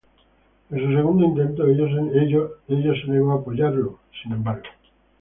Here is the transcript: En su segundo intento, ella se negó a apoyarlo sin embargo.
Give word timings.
En 0.71 0.79
su 0.79 0.95
segundo 0.95 1.25
intento, 1.25 1.67
ella 1.67 2.91
se 2.95 3.07
negó 3.11 3.33
a 3.33 3.35
apoyarlo 3.35 3.99
sin 4.23 4.31
embargo. 4.31 4.63